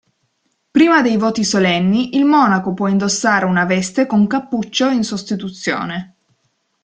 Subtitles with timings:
[0.71, 6.15] Prima dei voti solenni, il monaco può indossare una veste con cappuccio in sostituzione.